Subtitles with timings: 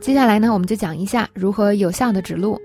[0.00, 2.58] 接下来呢，我们就讲一下如何有效的指路。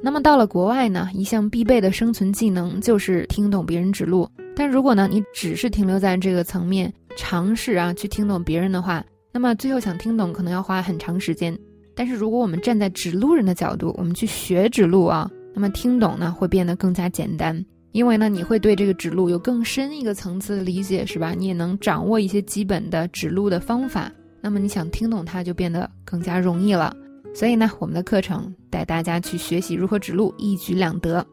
[0.00, 4.28] 那么到了国外呢，一项必备的生存技能就是听懂别人指路。
[4.54, 11.58] 但如果呢，你只是停留在这个层面，尝试啊去听懂别人的话，那么最后想听懂可能要花很长时间。
[11.94, 17.62] 但是如果我们站在指路人的角度，我们去学指路啊，那么听懂呢会变得更加简单，
[17.92, 21.34] 因为呢你会对这个指路有更深一个层次的理解，是吧？
[21.36, 24.12] 你也能掌握一些基本的指路的方法，
[24.46, 26.94] 那么你想听懂它就变得更加容易了。
[27.34, 31.26] 所以呢，我们的课程带大家去学习如何指路，一举两得。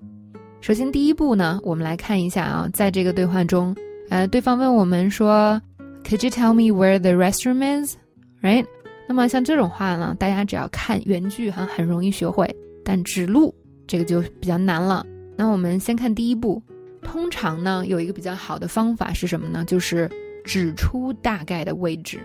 [0.61, 3.75] 首先，第一步呢，我们来看一下啊，在这个对话中，
[4.09, 5.61] 呃，对方问我们说
[6.03, 8.65] ，Could you tell me where the restroom is？Right？
[9.07, 12.53] 那么像这种话呢，大家只要看原句哈，很容易学会。
[12.83, 13.53] 但指路
[13.85, 15.05] 这个就比较难了。
[15.37, 16.59] 那我们先看第一步，
[17.03, 19.63] 通常呢，有一个比较好的方法是什么呢？
[19.63, 20.09] 就是
[20.43, 22.19] 指出大概的位置，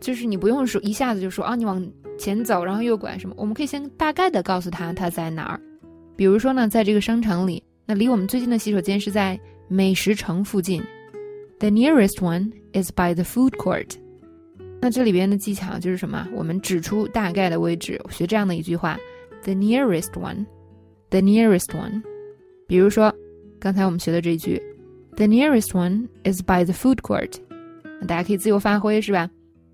[0.00, 1.86] 就是你不用说一下子就说啊，你往。
[2.18, 3.34] 前走，然后右拐什么？
[3.38, 5.60] 我们可以先大概的告诉他他在哪儿。
[6.16, 10.82] 比如说呢，在这个商场里，那离我们最近的洗手间是在美食城附近。
[11.60, 13.94] The nearest one is by the food court。
[14.82, 16.28] 那这里边的技巧就是什么？
[16.34, 18.98] 我们指出大概的位置，学这样的一句话
[19.44, 22.02] ：The nearest one，the nearest one。
[22.68, 23.10] 比如说，
[23.58, 24.60] 刚才我们学的这句
[25.16, 27.32] ：The nearest one is by the food court。
[28.06, 29.30] 大家可以自由发挥，是吧？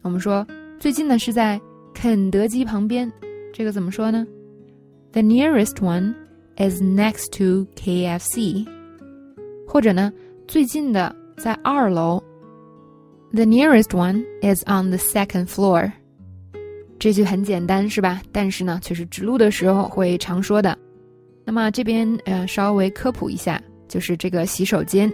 [0.07, 0.47] 我们说
[0.81, 1.61] 最近的是在。
[1.99, 3.11] 肯德基旁边，
[3.55, 4.27] 这个怎么说呢
[5.13, 6.15] ？The nearest one
[6.59, 8.67] is next to KFC。
[9.67, 10.13] 或者呢，
[10.47, 12.23] 最近的在二楼。
[13.33, 15.91] The nearest one is on the second floor。
[16.99, 18.21] 这句很简单，是吧？
[18.31, 20.77] 但是呢，却是指路的时候会常说的。
[21.47, 25.11] 那么这边呃，稍微科普一下，就是这个洗手间。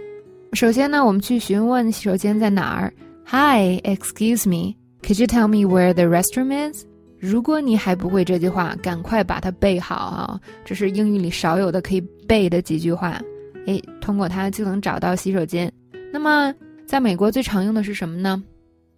[0.51, 2.93] 首先呢，我们去询问洗手间在哪儿。
[3.25, 4.75] Hi, excuse me.
[5.03, 6.85] Could you tell me where the restroom is？
[7.19, 10.39] 如果你还不会这句话，赶快把它背好啊！
[10.63, 13.21] 这是英语里少有的可以背的几句话。
[13.65, 15.69] 诶，通过它就能找到洗手间。
[16.11, 16.53] 那么，
[16.87, 18.41] 在美国最常用的是什么呢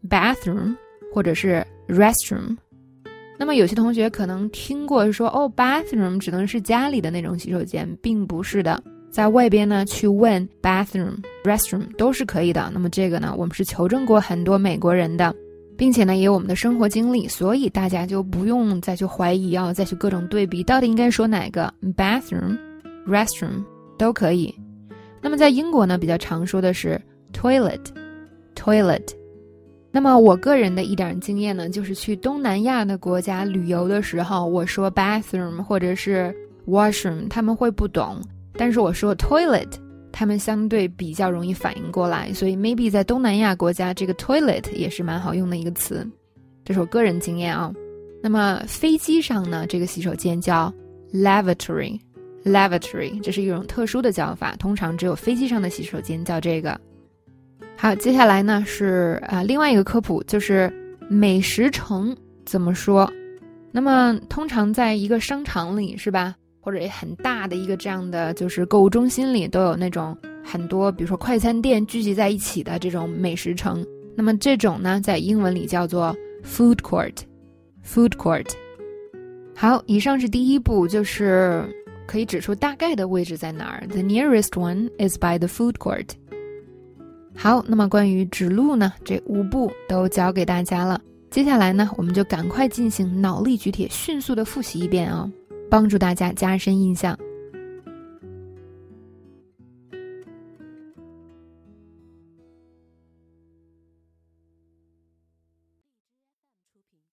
[0.07, 0.75] ？bathroom
[1.11, 2.55] 或者是 restroom。
[3.39, 8.79] 那么有些同学可能听过说，哦，bathroom 只能是家里的那种洗手间，并不是的。
[9.09, 12.69] 在外边呢，去问 bathroom、restroom 都是可以的。
[12.72, 15.35] 那么这个呢，我们是求证过很多美国人的。
[15.77, 22.57] 并且呢，也有我们的生活经历，所以大家就不用再去怀疑啊，再去各种对比，到底应该说哪个？bathroom、
[23.05, 23.63] restroom
[23.97, 24.53] 都可以。
[25.21, 27.01] 那么在英国呢，比较常说的是
[27.33, 27.81] toilet、
[28.55, 29.03] toilet。
[29.91, 36.35] 那么我个人的一点经验呢，就是去东南亚的国家旅游的时候，我说 bathroom 或者是
[36.67, 38.21] washroom，他们会不懂，
[38.57, 39.67] 但是我说 toilet。
[40.17, 46.09] 他们相对比较容易反应过来，所以 maybe 在东南亚国家，这个 toilet 也是蛮好用的一个词，
[46.63, 47.69] 这是我个人经验啊。
[48.23, 50.73] 那么飞机上呢，这个洗手间叫
[51.11, 56.79] lavatory，lavatory，这是一种特殊的叫法，通常只有飞机上的洗手间叫这个。
[57.75, 60.71] 好，接下来呢是啊另外一个科普，就是
[61.09, 62.15] 美食城
[62.45, 63.11] 怎么说？
[63.69, 66.37] 那么通常在一个商场里，是吧？
[66.65, 73.85] 或者很大的一个这样的就是购物中心里都有那种很多，比如说快餐店聚集在一起的这种美食城。
[74.15, 78.49] 那么这种呢，在英文里叫做 food court，food court。
[79.55, 81.63] 好，以上是第一步，就是
[82.07, 83.85] 可以指出大概的位置在哪儿。
[83.87, 86.07] The nearest one is by the food court。
[87.35, 90.99] 好，那么关于指路呢，这五步都教给大家了。
[91.29, 95.29] 接下来呢，我们就赶快进行脑力举铁，迅速的复习一遍啊。
[95.75, 97.24] 帮助大家加深印象。